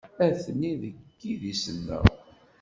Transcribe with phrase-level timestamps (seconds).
[0.25, 2.03] Atni seg yidis-nneɣ.